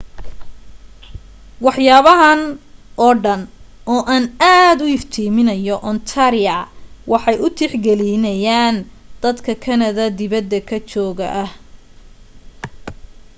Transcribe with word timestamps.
waxyaabahan 1.65 2.39
oo 3.03 3.13
dhan 3.23 3.41
oo 3.93 4.01
aan 4.13 4.25
aad 4.55 4.77
u 4.85 4.87
iftimineyno 4.97 5.75
ontaria 5.89 6.57
waxay 7.11 7.37
u 7.45 7.47
tixgeliyaan 7.57 8.75
dad 9.21 9.37
kanada 9.65 10.05
dibad 10.19 10.45
joog 10.91 11.13
ka 11.19 11.27
ah 11.43 11.51